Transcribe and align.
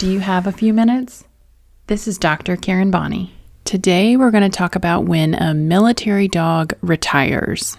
Do 0.00 0.10
you 0.10 0.20
have 0.20 0.46
a 0.46 0.52
few 0.52 0.72
minutes? 0.72 1.24
This 1.88 2.08
is 2.08 2.16
Dr. 2.16 2.56
Karen 2.56 2.90
Bonney. 2.90 3.34
Today 3.66 4.16
we're 4.16 4.30
going 4.30 4.50
to 4.50 4.58
talk 4.58 4.74
about 4.74 5.04
when 5.04 5.34
a 5.34 5.52
military 5.52 6.26
dog 6.26 6.72
retires. 6.80 7.76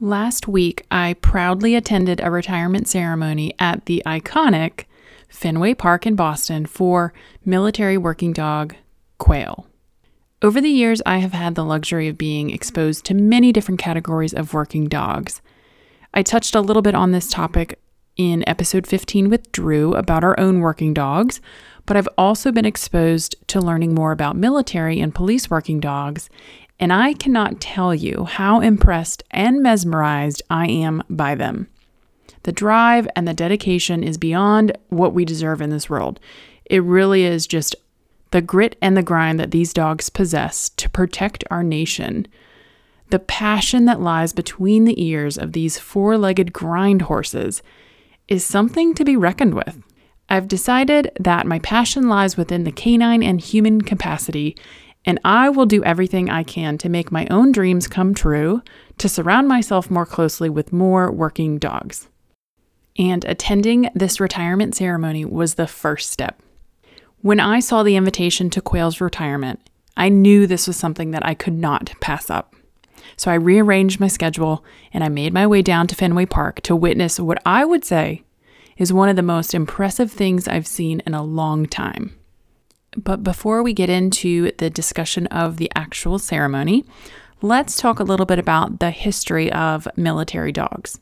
Last 0.00 0.48
week, 0.48 0.84
I 0.90 1.14
proudly 1.22 1.76
attended 1.76 2.20
a 2.20 2.32
retirement 2.32 2.88
ceremony 2.88 3.54
at 3.60 3.86
the 3.86 4.02
iconic 4.04 4.86
Fenway 5.28 5.74
Park 5.74 6.08
in 6.08 6.16
Boston 6.16 6.66
for 6.66 7.12
military 7.44 7.96
working 7.96 8.32
dog 8.32 8.74
Quail. 9.18 9.68
Over 10.42 10.60
the 10.60 10.70
years, 10.70 11.02
I 11.06 11.18
have 11.18 11.34
had 11.34 11.54
the 11.54 11.64
luxury 11.64 12.08
of 12.08 12.18
being 12.18 12.50
exposed 12.50 13.04
to 13.04 13.14
many 13.14 13.52
different 13.52 13.78
categories 13.78 14.34
of 14.34 14.54
working 14.54 14.88
dogs. 14.88 15.40
I 16.12 16.24
touched 16.24 16.56
a 16.56 16.60
little 16.60 16.82
bit 16.82 16.96
on 16.96 17.12
this 17.12 17.30
topic 17.30 17.78
in 18.16 18.48
episode 18.48 18.86
15 18.86 19.28
with 19.28 19.50
Drew 19.50 19.94
about 19.94 20.22
our 20.22 20.38
own 20.38 20.60
working 20.60 20.94
dogs, 20.94 21.40
but 21.86 21.96
I've 21.96 22.08
also 22.16 22.52
been 22.52 22.64
exposed 22.64 23.34
to 23.48 23.60
learning 23.60 23.94
more 23.94 24.12
about 24.12 24.36
military 24.36 25.00
and 25.00 25.14
police 25.14 25.50
working 25.50 25.80
dogs, 25.80 26.30
and 26.78 26.92
I 26.92 27.14
cannot 27.14 27.60
tell 27.60 27.94
you 27.94 28.24
how 28.24 28.60
impressed 28.60 29.22
and 29.30 29.62
mesmerized 29.62 30.42
I 30.48 30.68
am 30.68 31.02
by 31.10 31.34
them. 31.34 31.68
The 32.44 32.52
drive 32.52 33.08
and 33.16 33.26
the 33.26 33.34
dedication 33.34 34.04
is 34.04 34.18
beyond 34.18 34.76
what 34.88 35.14
we 35.14 35.24
deserve 35.24 35.60
in 35.60 35.70
this 35.70 35.90
world. 35.90 36.20
It 36.66 36.82
really 36.82 37.24
is 37.24 37.46
just 37.46 37.74
the 38.30 38.42
grit 38.42 38.76
and 38.82 38.96
the 38.96 39.02
grind 39.02 39.40
that 39.40 39.50
these 39.50 39.72
dogs 39.72 40.08
possess 40.08 40.68
to 40.70 40.90
protect 40.90 41.44
our 41.50 41.62
nation, 41.62 42.26
the 43.10 43.18
passion 43.18 43.84
that 43.86 44.00
lies 44.00 44.32
between 44.32 44.84
the 44.84 45.02
ears 45.02 45.38
of 45.38 45.52
these 45.52 45.78
four 45.78 46.18
legged 46.18 46.52
grind 46.52 47.02
horses 47.02 47.62
is 48.28 48.44
something 48.44 48.94
to 48.94 49.04
be 49.04 49.16
reckoned 49.16 49.54
with. 49.54 49.82
I've 50.28 50.48
decided 50.48 51.10
that 51.20 51.46
my 51.46 51.58
passion 51.58 52.08
lies 52.08 52.36
within 52.36 52.64
the 52.64 52.72
canine 52.72 53.22
and 53.22 53.40
human 53.40 53.82
capacity, 53.82 54.56
and 55.04 55.20
I 55.24 55.50
will 55.50 55.66
do 55.66 55.84
everything 55.84 56.30
I 56.30 56.42
can 56.42 56.78
to 56.78 56.88
make 56.88 57.12
my 57.12 57.26
own 57.30 57.52
dreams 57.52 57.86
come 57.86 58.14
true, 58.14 58.62
to 58.98 59.08
surround 59.08 59.48
myself 59.48 59.90
more 59.90 60.06
closely 60.06 60.48
with 60.48 60.72
more 60.72 61.12
working 61.12 61.58
dogs. 61.58 62.08
And 62.96 63.24
attending 63.24 63.90
this 63.94 64.20
retirement 64.20 64.74
ceremony 64.74 65.24
was 65.24 65.54
the 65.54 65.66
first 65.66 66.10
step. 66.10 66.40
When 67.20 67.40
I 67.40 67.60
saw 67.60 67.82
the 67.82 67.96
invitation 67.96 68.50
to 68.50 68.60
Quail's 68.62 69.00
retirement, 69.00 69.60
I 69.96 70.08
knew 70.08 70.46
this 70.46 70.66
was 70.66 70.76
something 70.76 71.10
that 71.10 71.24
I 71.24 71.34
could 71.34 71.54
not 71.54 71.92
pass 72.00 72.30
up. 72.30 72.54
So 73.16 73.30
I 73.30 73.34
rearranged 73.34 74.00
my 74.00 74.08
schedule 74.08 74.64
and 74.92 75.04
I 75.04 75.08
made 75.08 75.32
my 75.32 75.46
way 75.46 75.62
down 75.62 75.86
to 75.88 75.94
Fenway 75.94 76.26
Park 76.26 76.60
to 76.62 76.76
witness 76.76 77.20
what 77.20 77.40
I 77.46 77.64
would 77.64 77.84
say 77.84 78.22
is 78.76 78.92
one 78.92 79.08
of 79.08 79.16
the 79.16 79.22
most 79.22 79.54
impressive 79.54 80.10
things 80.10 80.48
I've 80.48 80.66
seen 80.66 81.00
in 81.06 81.14
a 81.14 81.22
long 81.22 81.66
time. 81.66 82.14
But 82.96 83.22
before 83.22 83.62
we 83.62 83.72
get 83.72 83.90
into 83.90 84.52
the 84.58 84.70
discussion 84.70 85.26
of 85.28 85.56
the 85.56 85.70
actual 85.74 86.18
ceremony, 86.18 86.84
let's 87.42 87.76
talk 87.76 87.98
a 87.98 88.04
little 88.04 88.26
bit 88.26 88.38
about 88.38 88.80
the 88.80 88.90
history 88.90 89.50
of 89.52 89.88
military 89.96 90.52
dogs. 90.52 90.98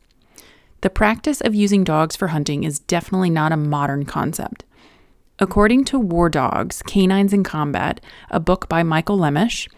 The 0.81 0.91
practice 0.91 1.41
of 1.41 1.55
using 1.55 1.85
dogs 1.85 2.17
for 2.17 2.29
hunting 2.29 2.65
is 2.65 2.81
definitely 2.81 3.31
not 3.31 3.53
a 3.53 3.57
modern 3.57 4.05
concept. 4.05 4.65
According 5.39 5.85
to 5.87 5.99
War 5.99 6.29
Dogs 6.29 6.83
Canines 6.83 7.33
in 7.33 7.45
Combat, 7.45 8.01
a 8.31 8.41
book 8.41 8.69
by 8.69 8.83
Michael 8.83 9.19
Lemish, 9.19 9.69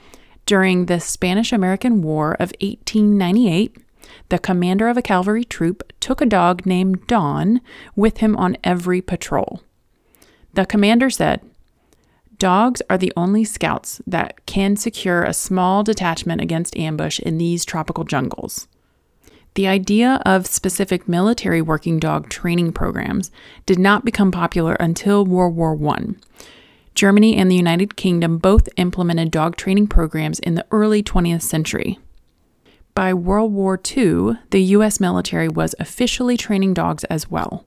during 0.47 0.87
the 0.87 1.01
Spanish 1.01 1.53
American 1.53 2.03
War 2.03 2.33
of 2.35 2.53
1898, 2.61 3.77
the 4.29 4.39
commander 4.39 4.89
of 4.89 4.97
a 4.97 5.03
cavalry 5.03 5.45
troop 5.45 5.93
took 6.01 6.21
a 6.21 6.27
dog 6.27 6.67
named 6.67 7.07
Don 7.07 7.61
with 7.97 8.19
him 8.19 8.37
on 8.37 8.57
every 8.63 9.01
patrol. 9.01 9.63
The 10.53 10.67
commander 10.67 11.11
said, 11.11 11.41
Dogs 12.39 12.83
are 12.91 12.99
the 12.99 13.13
only 13.17 13.45
scouts 13.45 14.03
that 14.07 14.45
can 14.47 14.77
secure 14.77 15.23
a 15.23 15.33
small 15.33 15.83
detachment 15.83 16.41
against 16.41 16.77
ambush 16.77 17.21
in 17.21 17.39
these 17.39 17.65
tropical 17.65 18.05
jungles. 18.05 18.67
The 19.55 19.69
idea 19.69 20.21
of 20.27 20.47
specific 20.47 21.09
military 21.09 21.63
working 21.63 22.01
dog 22.01 22.29
training 22.29 22.73
programs 22.73 23.31
did 23.67 23.79
not 23.79 24.05
become 24.05 24.33
popular 24.33 24.75
until 24.75 25.25
World 25.25 25.55
War 25.55 25.79
I. 25.91 26.15
Germany 26.95 27.37
and 27.37 27.51
the 27.51 27.57
United 27.57 27.97
Kingdom 27.97 28.39
both 28.39 28.69
implemented 28.77 29.31
dog 29.31 29.57
training 29.57 29.89
programs 29.89 30.39
in 30.39 30.55
the 30.55 30.67
early 30.71 31.03
20th 31.03 31.43
century. 31.43 31.99
By 32.95 33.13
World 33.13 33.53
War 33.53 33.81
II, 33.97 34.39
the 34.51 34.63
U.S. 34.63 35.01
military 35.01 35.49
was 35.49 35.75
officially 35.81 36.37
training 36.37 36.75
dogs 36.75 37.03
as 37.05 37.29
well. 37.29 37.67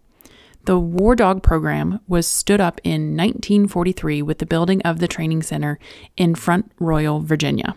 The 0.64 0.80
War 0.80 1.16
Dog 1.16 1.44
program 1.44 2.00
was 2.08 2.28
stood 2.28 2.62
up 2.62 2.80
in 2.84 3.16
1943 3.16 4.22
with 4.22 4.40
the 4.40 4.46
building 4.46 4.82
of 4.84 5.00
the 5.00 5.08
training 5.08 5.44
center 5.44 5.80
in 6.16 6.36
Front 6.36 6.72
Royal, 6.80 7.20
Virginia. 7.22 7.76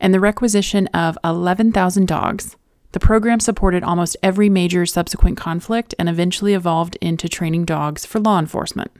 And 0.00 0.12
the 0.12 0.20
requisition 0.20 0.86
of 0.88 1.18
11,000 1.24 2.06
dogs, 2.06 2.56
the 2.92 3.00
program 3.00 3.40
supported 3.40 3.82
almost 3.82 4.16
every 4.22 4.48
major 4.48 4.86
subsequent 4.86 5.36
conflict 5.36 5.94
and 5.98 6.08
eventually 6.08 6.54
evolved 6.54 6.96
into 7.00 7.28
training 7.28 7.64
dogs 7.64 8.06
for 8.06 8.20
law 8.20 8.38
enforcement. 8.38 8.92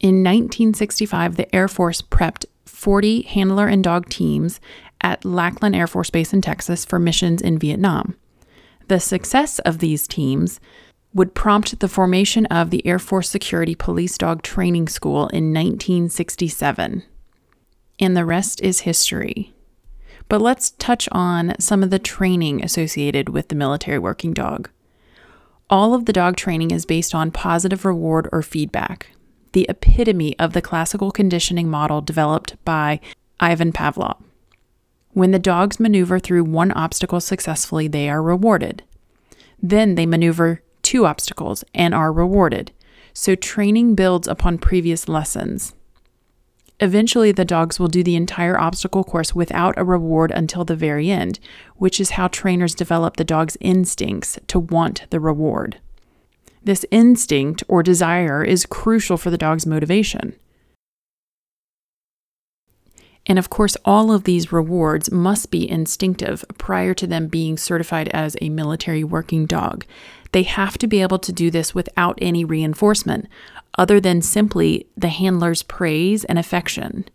In 0.00 0.22
1965, 0.22 1.36
the 1.36 1.54
Air 1.54 1.68
Force 1.68 2.02
prepped 2.02 2.46
40 2.66 3.22
handler 3.22 3.68
and 3.68 3.82
dog 3.82 4.08
teams 4.08 4.60
at 5.00 5.24
Lackland 5.24 5.76
Air 5.76 5.86
Force 5.86 6.10
Base 6.10 6.32
in 6.32 6.42
Texas 6.42 6.84
for 6.84 6.98
missions 6.98 7.40
in 7.40 7.58
Vietnam. 7.58 8.16
The 8.88 9.00
success 9.00 9.58
of 9.60 9.78
these 9.78 10.06
teams 10.06 10.60
would 11.14 11.34
prompt 11.34 11.78
the 11.78 11.88
formation 11.88 12.44
of 12.46 12.70
the 12.70 12.86
Air 12.86 12.98
Force 12.98 13.30
Security 13.30 13.74
Police 13.74 14.18
Dog 14.18 14.42
Training 14.42 14.88
School 14.88 15.28
in 15.28 15.54
1967. 15.54 17.04
And 18.00 18.16
the 18.16 18.24
rest 18.24 18.60
is 18.60 18.80
history. 18.80 19.54
But 20.28 20.40
let's 20.40 20.70
touch 20.72 21.08
on 21.12 21.54
some 21.60 21.82
of 21.82 21.90
the 21.90 21.98
training 21.98 22.64
associated 22.64 23.28
with 23.28 23.48
the 23.48 23.54
military 23.54 23.98
working 23.98 24.34
dog. 24.34 24.68
All 25.70 25.94
of 25.94 26.06
the 26.06 26.12
dog 26.12 26.36
training 26.36 26.72
is 26.72 26.84
based 26.84 27.14
on 27.14 27.30
positive 27.30 27.84
reward 27.84 28.28
or 28.32 28.42
feedback, 28.42 29.10
the 29.54 29.66
epitome 29.68 30.38
of 30.38 30.52
the 30.52 30.60
classical 30.60 31.10
conditioning 31.10 31.70
model 31.70 32.00
developed 32.00 32.62
by 32.64 33.00
Ivan 33.40 33.72
Pavlov. 33.72 34.22
When 35.12 35.30
the 35.30 35.38
dogs 35.38 35.80
maneuver 35.80 36.18
through 36.18 36.44
one 36.44 36.72
obstacle 36.72 37.20
successfully, 37.20 37.88
they 37.88 38.10
are 38.10 38.22
rewarded. 38.22 38.82
Then 39.62 39.94
they 39.94 40.06
maneuver 40.06 40.60
two 40.82 41.06
obstacles 41.06 41.64
and 41.72 41.94
are 41.94 42.12
rewarded. 42.12 42.72
So 43.12 43.36
training 43.36 43.94
builds 43.94 44.26
upon 44.26 44.58
previous 44.58 45.08
lessons. 45.08 45.74
Eventually, 46.80 47.30
the 47.30 47.44
dogs 47.44 47.78
will 47.78 47.86
do 47.86 48.02
the 48.02 48.16
entire 48.16 48.58
obstacle 48.58 49.04
course 49.04 49.36
without 49.36 49.78
a 49.78 49.84
reward 49.84 50.32
until 50.32 50.64
the 50.64 50.74
very 50.74 51.08
end, 51.08 51.38
which 51.76 52.00
is 52.00 52.10
how 52.10 52.26
trainers 52.26 52.74
develop 52.74 53.16
the 53.16 53.24
dog's 53.24 53.56
instincts 53.60 54.36
to 54.48 54.58
want 54.58 55.06
the 55.10 55.20
reward. 55.20 55.78
This 56.64 56.86
instinct 56.90 57.62
or 57.68 57.82
desire 57.82 58.42
is 58.42 58.66
crucial 58.66 59.16
for 59.18 59.30
the 59.30 59.38
dog's 59.38 59.66
motivation. 59.66 60.34
And 63.26 63.38
of 63.38 63.48
course, 63.48 63.76
all 63.84 64.12
of 64.12 64.24
these 64.24 64.52
rewards 64.52 65.10
must 65.10 65.50
be 65.50 65.70
instinctive 65.70 66.44
prior 66.58 66.92
to 66.94 67.06
them 67.06 67.28
being 67.28 67.56
certified 67.56 68.08
as 68.08 68.36
a 68.40 68.48
military 68.48 69.04
working 69.04 69.46
dog. 69.46 69.86
They 70.32 70.42
have 70.42 70.76
to 70.78 70.86
be 70.86 71.00
able 71.00 71.18
to 71.20 71.32
do 71.32 71.50
this 71.50 71.74
without 71.74 72.18
any 72.20 72.44
reinforcement, 72.44 73.28
other 73.78 74.00
than 74.00 74.20
simply 74.20 74.86
the 74.96 75.08
handler's 75.08 75.62
praise 75.62 76.24
and 76.24 76.38
affection. 76.38 77.06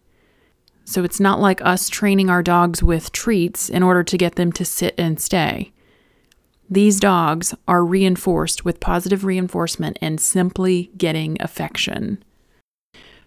So 0.83 1.03
it's 1.03 1.19
not 1.19 1.39
like 1.39 1.61
us 1.61 1.89
training 1.89 2.29
our 2.29 2.41
dogs 2.41 2.81
with 2.81 3.11
treats 3.11 3.69
in 3.69 3.83
order 3.83 4.03
to 4.03 4.17
get 4.17 4.35
them 4.35 4.51
to 4.53 4.65
sit 4.65 4.95
and 4.97 5.19
stay. 5.19 5.71
These 6.69 6.99
dogs 6.99 7.55
are 7.67 7.83
reinforced 7.83 8.63
with 8.63 8.79
positive 8.79 9.25
reinforcement 9.25 9.97
and 10.01 10.21
simply 10.21 10.91
getting 10.97 11.37
affection. 11.41 12.23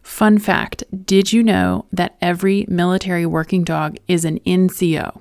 Fun 0.02 0.38
fact 0.38 0.84
Did 1.04 1.32
you 1.32 1.42
know 1.42 1.86
that 1.92 2.16
every 2.20 2.66
military 2.68 3.26
working 3.26 3.64
dog 3.64 3.96
is 4.06 4.24
an 4.24 4.38
NCO, 4.40 5.20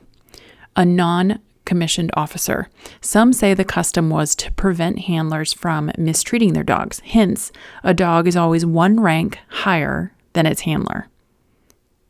a 0.75 0.85
non 0.85 1.39
commissioned 1.65 2.11
officer. 2.15 2.67
Some 2.99 3.31
say 3.31 3.53
the 3.53 3.63
custom 3.63 4.09
was 4.09 4.35
to 4.35 4.51
prevent 4.53 4.99
handlers 4.99 5.53
from 5.53 5.91
mistreating 5.97 6.53
their 6.53 6.63
dogs. 6.63 6.99
Hence, 7.05 7.51
a 7.83 7.93
dog 7.93 8.27
is 8.27 8.35
always 8.35 8.65
one 8.65 8.99
rank 8.99 9.39
higher 9.47 10.13
than 10.33 10.45
its 10.45 10.61
handler. 10.61 11.07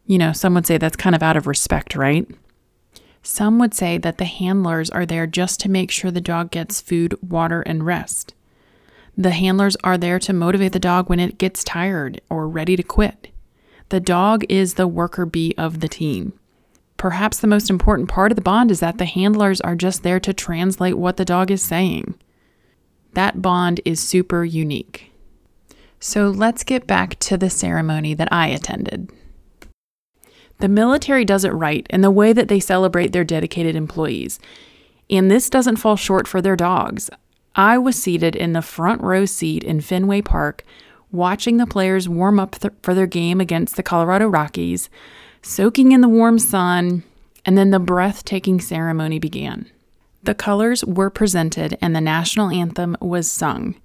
You 0.06 0.18
know, 0.18 0.34
some 0.34 0.56
would 0.56 0.66
say 0.66 0.78
that's 0.78 0.96
kind 0.96 1.16
of 1.16 1.22
out 1.22 1.38
of 1.38 1.48
respect, 1.48 1.96
right? 1.96 2.28
Some 3.24 3.60
would 3.60 3.74
say 3.74 3.98
that 3.98 4.18
the 4.18 4.26
handlers 4.26 4.90
are 4.90 5.06
there 5.06 5.28
just 5.28 5.60
to 5.62 5.70
make 5.70 5.92
sure 5.92 6.12
the 6.12 6.22
dog 6.22 6.52
gets 6.52 6.82
food, 6.82 7.16
water, 7.22 7.62
and 7.62 7.86
rest. 7.86 8.34
The 9.18 9.32
handlers 9.32 9.76
are 9.84 9.98
there 9.98 10.20
to 10.20 10.34
motivate 10.34 10.72
the 10.72 10.80
dog 10.80 11.10
when 11.10 11.20
it 11.20 11.38
gets 11.38 11.64
tired 11.64 12.22
or 12.30 12.48
ready 12.48 12.76
to 12.76 12.84
quit. 12.84 13.28
The 13.90 14.00
dog 14.00 14.44
is 14.50 14.76
the 14.76 14.88
worker 14.88 15.26
bee 15.26 15.54
of 15.58 15.82
the 15.82 15.90
team. 15.90 16.34
Perhaps 16.98 17.40
the 17.40 17.48
most 17.48 17.70
important 17.70 18.10
part 18.10 18.32
of 18.32 18.36
the 18.36 18.42
bond 18.42 18.72
is 18.72 18.80
that 18.80 18.98
the 18.98 19.06
handlers 19.06 19.60
are 19.62 19.76
just 19.76 20.04
there 20.04 20.20
to 20.20 20.34
translate 20.34 20.98
what 20.98 21.18
the 21.18 21.26
dog 21.26 21.52
is 21.52 21.62
saying. 21.62 22.16
That 23.14 23.42
bond 23.42 23.82
is 23.84 24.00
super 24.00 24.46
unique. 24.46 25.12
So 26.00 26.30
let's 26.30 26.64
get 26.64 26.88
back 26.88 27.20
to 27.20 27.38
the 27.38 27.50
ceremony 27.50 28.14
that 28.14 28.32
I 28.32 28.48
attended. 28.48 29.12
The 30.62 30.70
military 30.70 31.26
does 31.26 31.44
it 31.44 31.50
right 31.50 31.88
in 31.90 32.02
the 32.02 32.12
way 32.12 32.34
that 32.34 32.48
they 32.48 32.60
celebrate 32.60 33.12
their 33.12 33.24
dedicated 33.24 33.76
employees. 33.76 34.40
And 35.10 35.30
this 35.30 35.50
doesn't 35.50 35.78
fall 35.78 35.96
short 35.96 36.28
for 36.28 36.40
their 36.40 36.56
dogs. 36.56 37.10
I 37.56 37.80
was 37.80 38.02
seated 38.02 38.36
in 38.36 38.54
the 38.54 38.62
front 38.62 39.02
row 39.02 39.26
seat 39.26 39.64
in 39.64 39.82
Fenway 39.82 40.22
Park, 40.22 40.64
watching 41.12 41.58
the 41.58 41.66
players 41.66 42.08
warm 42.08 42.40
up 42.40 42.60
th- 42.60 42.76
for 42.84 42.94
their 42.94 43.08
game 43.08 43.42
against 43.42 43.76
the 43.76 43.82
Colorado 43.82 44.28
Rockies, 44.28 44.88
soaking 45.42 45.94
in 45.94 46.02
the 46.02 46.08
warm 46.08 46.38
sun, 46.38 47.04
and 47.44 47.58
then 47.58 47.72
the 47.72 47.80
breathtaking 47.80 48.62
ceremony 48.62 49.18
began. 49.18 49.66
The 50.22 50.36
colors 50.36 50.86
were 50.86 51.10
presented 51.10 51.76
and 51.82 51.96
the 51.96 52.02
national 52.02 52.52
anthem 52.52 52.96
was 53.02 53.30
sung. 53.30 53.76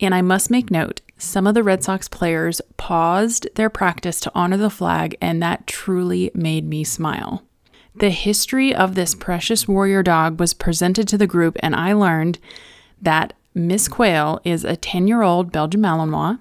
And 0.00 0.14
I 0.14 0.22
must 0.22 0.50
make 0.50 0.70
note, 0.70 1.02
some 1.22 1.46
of 1.46 1.54
the 1.54 1.62
Red 1.62 1.84
Sox 1.84 2.08
players 2.08 2.60
paused 2.76 3.48
their 3.54 3.70
practice 3.70 4.20
to 4.20 4.32
honor 4.34 4.56
the 4.56 4.70
flag, 4.70 5.16
and 5.20 5.42
that 5.42 5.66
truly 5.66 6.30
made 6.34 6.66
me 6.66 6.84
smile. 6.84 7.44
The 7.94 8.10
history 8.10 8.74
of 8.74 8.94
this 8.94 9.14
precious 9.14 9.68
warrior 9.68 10.02
dog 10.02 10.40
was 10.40 10.54
presented 10.54 11.06
to 11.08 11.18
the 11.18 11.26
group, 11.26 11.56
and 11.60 11.76
I 11.76 11.92
learned 11.92 12.38
that 13.00 13.34
Miss 13.54 13.86
Quail 13.86 14.40
is 14.44 14.64
a 14.64 14.76
10 14.76 15.06
year 15.06 15.22
old 15.22 15.52
Belgian 15.52 15.82
Malinois 15.82 16.38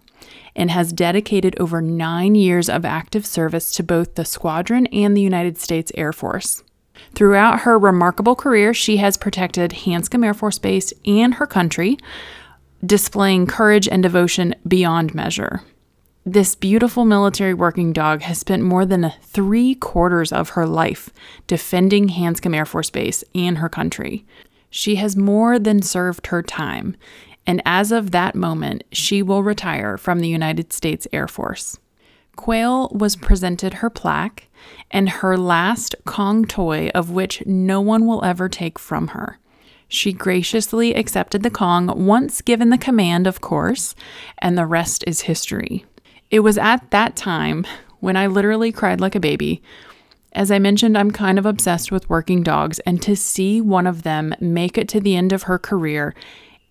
and 0.56 0.72
has 0.72 0.94
dedicated 0.94 1.60
over 1.60 1.82
nine 1.82 2.36
years 2.36 2.70
of 2.70 2.86
active 2.86 3.26
service 3.26 3.72
to 3.74 3.84
both 3.84 4.16
the 4.16 4.26
squadron 4.26 4.88
and 4.88 5.16
the 5.16 5.22
United 5.22 5.58
States 5.58 5.92
Air 5.96 6.14
Force. 6.14 6.64
Throughout 7.14 7.62
her 7.62 7.78
remarkable 7.78 8.36
career, 8.36 8.74
she 8.74 8.98
has 8.98 9.18
protected 9.18 9.72
Hanscom 9.72 10.26
Air 10.26 10.34
Force 10.34 10.60
Base 10.60 10.94
and 11.06 11.36
her 11.36 11.48
country, 11.48 11.98
displaying 12.86 13.48
courage 13.48 13.88
and 13.88 14.02
devotion 14.02 14.56
beyond 14.68 15.14
measure. 15.14 15.62
This 16.26 16.54
beautiful 16.56 17.04
military 17.04 17.54
working 17.54 17.94
dog 17.94 18.22
has 18.22 18.38
spent 18.38 18.62
more 18.64 18.86
than 18.86 19.14
three 19.24 19.76
quarters 19.76 20.32
of 20.32 20.50
her 20.50 20.68
life 20.68 21.10
defending 21.48 22.10
Hanscom 22.10 22.56
Air 22.56 22.66
Force 22.66 22.92
Base 22.92 23.24
and 23.34 23.58
her 23.58 23.70
country. 23.70 24.26
She 24.70 24.96
has 24.96 25.18
more 25.18 25.58
than 25.58 25.82
served 25.82 26.28
her 26.28 26.44
time, 26.44 26.96
and 27.48 27.62
as 27.66 27.92
of 27.92 28.12
that 28.12 28.36
moment, 28.36 28.84
she 28.92 29.24
will 29.24 29.42
retire 29.42 29.98
from 29.98 30.20
the 30.20 30.30
United 30.30 30.72
States 30.72 31.08
Air 31.12 31.28
Force. 31.28 31.80
Quail 32.36 32.90
was 32.90 33.16
presented 33.16 33.76
her 33.76 33.90
plaque 33.90 34.48
and 34.90 35.10
her 35.10 35.38
last 35.38 35.96
Kong 36.06 36.46
toy, 36.46 36.90
of 36.94 37.10
which 37.10 37.46
no 37.46 37.82
one 37.82 38.06
will 38.06 38.24
ever 38.24 38.48
take 38.48 38.78
from 38.80 39.10
her. 39.10 39.40
She 39.94 40.14
graciously 40.14 40.96
accepted 40.96 41.44
the 41.44 41.50
Kong, 41.50 42.06
once 42.06 42.42
given 42.42 42.70
the 42.70 42.78
command, 42.78 43.28
of 43.28 43.42
course, 43.42 43.94
and 44.38 44.58
the 44.58 44.66
rest 44.66 45.04
is 45.06 45.22
history. 45.22 45.84
It 46.30 46.40
was 46.40 46.58
at 46.58 46.92
that 46.92 47.18
time 47.18 47.68
when 48.00 48.16
I 48.16 48.28
literally 48.28 48.72
cried 48.72 49.02
like 49.02 49.16
a 49.16 49.20
baby. 49.20 49.62
As 50.32 50.50
I 50.50 50.60
mentioned, 50.60 50.98
I'm 50.98 51.12
kind 51.12 51.38
of 51.38 51.46
obsessed 51.46 51.92
with 51.92 52.10
working 52.10 52.42
dogs, 52.42 52.80
and 52.80 53.02
to 53.02 53.18
see 53.18 53.60
one 53.60 53.86
of 53.86 54.04
them 54.04 54.34
make 54.40 54.78
it 54.78 54.88
to 54.90 55.02
the 55.02 55.18
end 55.18 55.34
of 55.34 55.44
her 55.44 55.60
career 55.60 56.16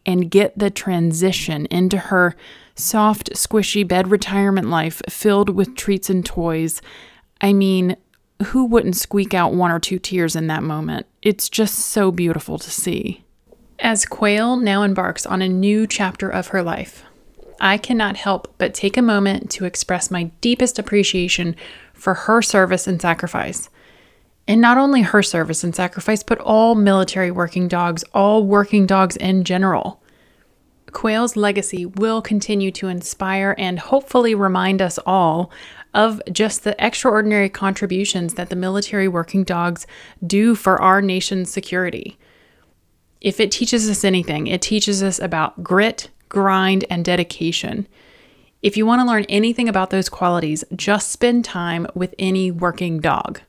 and 0.06 0.30
get 0.30 0.58
the 0.58 0.70
transition 0.70 1.66
into 1.66 1.98
her 1.98 2.34
soft, 2.74 3.34
squishy 3.34 3.86
bed 3.86 4.10
retirement 4.10 4.70
life 4.70 5.02
filled 5.10 5.50
with 5.50 5.76
treats 5.76 6.08
and 6.08 6.24
toys. 6.24 6.80
I 7.42 7.52
mean, 7.52 7.98
who 8.46 8.64
wouldn't 8.64 8.96
squeak 8.96 9.34
out 9.34 9.54
one 9.54 9.70
or 9.70 9.78
two 9.78 9.98
tears 9.98 10.34
in 10.34 10.46
that 10.48 10.62
moment? 10.62 11.06
It's 11.22 11.48
just 11.48 11.78
so 11.78 12.10
beautiful 12.10 12.58
to 12.58 12.70
see. 12.70 13.24
As 13.78 14.04
Quail 14.04 14.56
now 14.56 14.82
embarks 14.82 15.24
on 15.26 15.42
a 15.42 15.48
new 15.48 15.86
chapter 15.86 16.28
of 16.28 16.48
her 16.48 16.62
life, 16.62 17.04
I 17.60 17.76
cannot 17.76 18.16
help 18.16 18.54
but 18.58 18.74
take 18.74 18.96
a 18.96 19.02
moment 19.02 19.50
to 19.52 19.64
express 19.64 20.10
my 20.10 20.24
deepest 20.40 20.78
appreciation 20.78 21.56
for 21.92 22.14
her 22.14 22.40
service 22.40 22.86
and 22.86 23.00
sacrifice. 23.00 23.68
And 24.48 24.60
not 24.60 24.78
only 24.78 25.02
her 25.02 25.22
service 25.22 25.62
and 25.62 25.74
sacrifice, 25.74 26.22
but 26.22 26.38
all 26.38 26.74
military 26.74 27.30
working 27.30 27.68
dogs, 27.68 28.02
all 28.14 28.44
working 28.44 28.86
dogs 28.86 29.16
in 29.16 29.44
general. 29.44 30.02
Quail's 30.92 31.36
legacy 31.36 31.86
will 31.86 32.20
continue 32.20 32.70
to 32.72 32.88
inspire 32.88 33.54
and 33.58 33.78
hopefully 33.78 34.34
remind 34.34 34.82
us 34.82 34.98
all 35.06 35.50
of 35.94 36.20
just 36.32 36.64
the 36.64 36.76
extraordinary 36.84 37.48
contributions 37.48 38.34
that 38.34 38.50
the 38.50 38.56
military 38.56 39.08
working 39.08 39.44
dogs 39.44 39.86
do 40.26 40.54
for 40.54 40.80
our 40.80 41.02
nation's 41.02 41.50
security. 41.50 42.18
If 43.20 43.40
it 43.40 43.50
teaches 43.50 43.88
us 43.88 44.04
anything, 44.04 44.46
it 44.46 44.62
teaches 44.62 45.02
us 45.02 45.18
about 45.18 45.62
grit, 45.62 46.10
grind, 46.28 46.84
and 46.88 47.04
dedication. 47.04 47.86
If 48.62 48.76
you 48.76 48.86
want 48.86 49.00
to 49.00 49.06
learn 49.06 49.24
anything 49.28 49.68
about 49.68 49.90
those 49.90 50.08
qualities, 50.08 50.64
just 50.74 51.10
spend 51.10 51.44
time 51.44 51.86
with 51.94 52.14
any 52.18 52.50
working 52.50 53.00
dog 53.00 53.40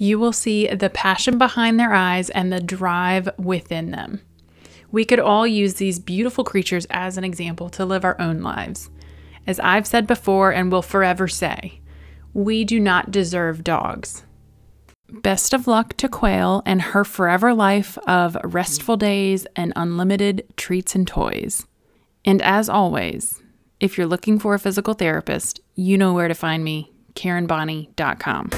you 0.00 0.18
will 0.18 0.32
see 0.32 0.66
the 0.66 0.88
passion 0.88 1.36
behind 1.36 1.78
their 1.78 1.92
eyes 1.92 2.30
and 2.30 2.50
the 2.50 2.58
drive 2.58 3.28
within 3.36 3.90
them. 3.90 4.22
We 4.90 5.04
could 5.04 5.20
all 5.20 5.46
use 5.46 5.74
these 5.74 5.98
beautiful 5.98 6.42
creatures 6.42 6.86
as 6.88 7.18
an 7.18 7.22
example 7.24 7.68
to 7.68 7.84
live 7.84 8.02
our 8.02 8.18
own 8.18 8.40
lives. 8.40 8.88
As 9.46 9.60
I've 9.60 9.86
said 9.86 10.06
before 10.06 10.52
and 10.52 10.70
will 10.70 10.82
forever 10.82 11.28
say, 11.28 11.80
we 12.32 12.64
do 12.64 12.78
not 12.78 13.10
deserve 13.10 13.64
dogs. 13.64 14.24
Best 15.08 15.52
of 15.52 15.66
luck 15.66 15.96
to 15.96 16.08
Quail 16.08 16.62
and 16.64 16.80
her 16.80 17.04
forever 17.04 17.52
life 17.52 17.98
of 18.06 18.36
restful 18.44 18.96
days 18.96 19.46
and 19.56 19.72
unlimited 19.74 20.44
treats 20.56 20.94
and 20.94 21.06
toys. 21.06 21.66
And 22.24 22.40
as 22.42 22.68
always, 22.68 23.42
if 23.80 23.98
you're 23.98 24.06
looking 24.06 24.38
for 24.38 24.54
a 24.54 24.58
physical 24.58 24.94
therapist, 24.94 25.60
you 25.74 25.98
know 25.98 26.12
where 26.12 26.28
to 26.28 26.34
find 26.34 26.62
me, 26.62 26.92
KarenBonney.com. 27.14 28.50